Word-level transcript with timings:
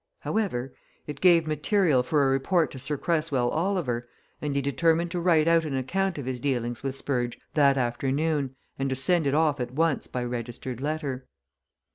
However, 0.21 0.73
it 1.05 1.21
gave 1.21 1.45
material 1.45 2.01
for 2.01 2.23
a 2.25 2.31
report 2.31 2.71
to 2.71 2.79
Sir 2.79 2.97
Cresswell 2.97 3.49
Oliver, 3.49 4.09
and 4.41 4.55
he 4.55 4.59
determined 4.59 5.11
to 5.11 5.19
write 5.19 5.47
out 5.47 5.63
an 5.63 5.77
account 5.77 6.17
of 6.17 6.25
his 6.25 6.39
dealings 6.39 6.81
with 6.81 6.95
Spurge 6.95 7.37
that 7.53 7.77
afternoon, 7.77 8.55
and 8.79 8.89
to 8.89 8.95
send 8.95 9.27
it 9.27 9.35
off 9.35 9.59
at 9.59 9.75
once 9.75 10.07
by 10.07 10.23
registered 10.23 10.81
letter. 10.81 11.27